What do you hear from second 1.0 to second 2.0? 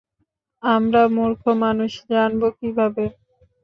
মূর্খ মানুষ,